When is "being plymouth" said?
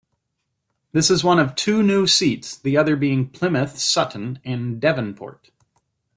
2.95-3.77